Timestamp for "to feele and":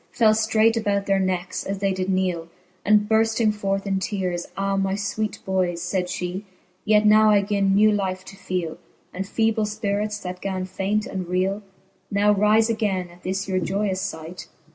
8.25-9.27